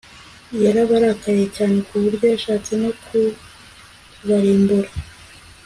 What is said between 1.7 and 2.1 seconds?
ku